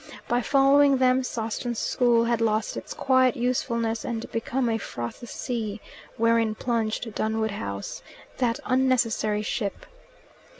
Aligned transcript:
By 0.27 0.41
following 0.41 0.97
them 0.97 1.21
Sawston 1.21 1.75
School 1.75 2.25
had 2.25 2.41
lost 2.41 2.75
its 2.75 2.91
quiet 2.91 3.37
usefulness 3.37 4.03
and 4.03 4.31
become 4.31 4.67
a 4.67 4.79
frothy 4.79 5.27
sea, 5.27 5.79
wherein 6.17 6.55
plunged 6.55 7.13
Dunwood 7.13 7.51
House, 7.51 8.01
that 8.39 8.59
unnecessary 8.65 9.43
ship. 9.43 9.85